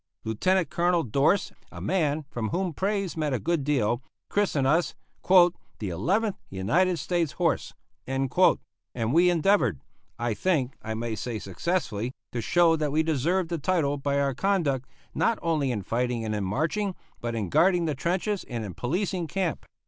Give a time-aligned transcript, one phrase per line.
[0.23, 4.95] Lieutenant Colonel Dorst, a man from whom praise meant a good deal, christened us
[5.27, 7.75] "the Eleventh United States Horse,"
[8.07, 8.31] and
[9.13, 9.79] we endeavored,
[10.17, 14.33] I think I may say successfully, to show that we deserved the title by our
[14.33, 18.73] conduct, not only in fighting and in marching, but in guarding the trenches and in
[18.73, 19.67] policing camp.